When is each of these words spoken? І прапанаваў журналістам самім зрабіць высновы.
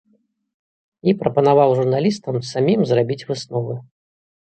І 1.11 1.15
прапанаваў 1.19 1.69
журналістам 1.81 2.43
самім 2.55 2.79
зрабіць 2.93 3.23
высновы. 3.33 3.73